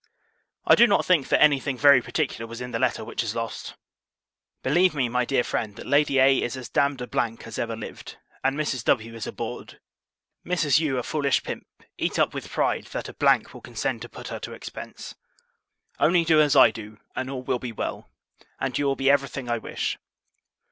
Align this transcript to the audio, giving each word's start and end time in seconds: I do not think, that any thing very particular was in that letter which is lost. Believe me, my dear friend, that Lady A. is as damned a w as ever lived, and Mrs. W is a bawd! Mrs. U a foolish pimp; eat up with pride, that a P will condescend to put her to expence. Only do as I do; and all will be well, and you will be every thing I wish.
I 0.65 0.73
do 0.73 0.87
not 0.87 1.05
think, 1.05 1.27
that 1.27 1.43
any 1.43 1.59
thing 1.59 1.77
very 1.77 2.01
particular 2.01 2.47
was 2.47 2.59
in 2.59 2.71
that 2.71 2.81
letter 2.81 3.05
which 3.05 3.21
is 3.23 3.35
lost. 3.35 3.75
Believe 4.63 4.95
me, 4.95 5.09
my 5.09 5.25
dear 5.25 5.43
friend, 5.43 5.75
that 5.75 5.85
Lady 5.85 6.17
A. 6.17 6.41
is 6.41 6.57
as 6.57 6.69
damned 6.69 7.01
a 7.03 7.05
w 7.05 7.37
as 7.45 7.59
ever 7.59 7.75
lived, 7.75 8.17
and 8.43 8.57
Mrs. 8.57 8.83
W 8.85 9.13
is 9.13 9.27
a 9.27 9.31
bawd! 9.31 9.79
Mrs. 10.43 10.79
U 10.79 10.97
a 10.97 11.03
foolish 11.03 11.43
pimp; 11.43 11.67
eat 11.99 12.17
up 12.17 12.33
with 12.33 12.49
pride, 12.49 12.85
that 12.85 13.09
a 13.09 13.13
P 13.13 13.27
will 13.53 13.61
condescend 13.61 14.01
to 14.01 14.09
put 14.09 14.29
her 14.29 14.39
to 14.39 14.53
expence. 14.53 15.13
Only 15.99 16.25
do 16.25 16.41
as 16.41 16.55
I 16.55 16.71
do; 16.71 16.97
and 17.15 17.29
all 17.29 17.43
will 17.43 17.59
be 17.59 17.71
well, 17.71 18.09
and 18.59 18.75
you 18.75 18.85
will 18.87 18.95
be 18.95 19.07
every 19.11 19.27
thing 19.29 19.47
I 19.51 19.59
wish. 19.59 19.99